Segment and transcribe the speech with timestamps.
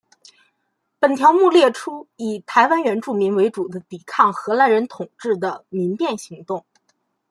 [0.99, 6.65] 本条目列出以台湾原住民为主的抵抗荷兰人统治的民变行动。